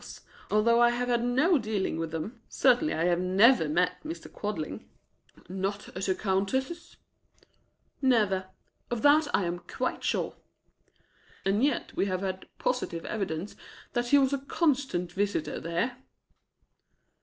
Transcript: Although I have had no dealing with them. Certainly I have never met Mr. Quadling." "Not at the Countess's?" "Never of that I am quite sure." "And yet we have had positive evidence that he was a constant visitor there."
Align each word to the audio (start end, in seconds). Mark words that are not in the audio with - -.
Although 0.49 0.81
I 0.81 0.89
have 0.89 1.09
had 1.09 1.23
no 1.23 1.59
dealing 1.59 1.97
with 1.99 2.09
them. 2.09 2.41
Certainly 2.49 2.95
I 2.95 3.03
have 3.03 3.19
never 3.19 3.69
met 3.69 4.01
Mr. 4.03 4.33
Quadling." 4.33 4.89
"Not 5.47 5.89
at 5.95 6.03
the 6.05 6.15
Countess's?" 6.15 6.97
"Never 8.01 8.47
of 8.89 9.03
that 9.03 9.27
I 9.31 9.43
am 9.43 9.59
quite 9.59 10.03
sure." 10.03 10.37
"And 11.45 11.63
yet 11.63 11.95
we 11.95 12.07
have 12.07 12.21
had 12.21 12.47
positive 12.57 13.05
evidence 13.05 13.55
that 13.93 14.07
he 14.07 14.17
was 14.17 14.33
a 14.33 14.39
constant 14.39 15.11
visitor 15.11 15.59
there." 15.59 15.97